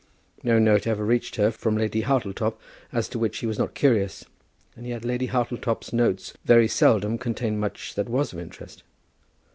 No 0.41 0.57
note 0.57 0.87
ever 0.87 1.05
reached 1.05 1.35
her 1.35 1.51
from 1.51 1.77
Lady 1.77 2.01
Hartletop 2.01 2.59
as 2.91 3.07
to 3.09 3.19
which 3.19 3.37
he 3.37 3.45
was 3.45 3.59
not 3.59 3.75
curious, 3.75 4.25
and 4.75 4.87
yet 4.87 5.05
Lady 5.05 5.27
Hartletop's 5.27 5.93
notes 5.93 6.33
very 6.43 6.67
seldom 6.67 7.19
contained 7.19 7.59
much 7.59 7.93
that 7.93 8.09
was 8.09 8.33
of 8.33 8.39
interest. 8.39 8.81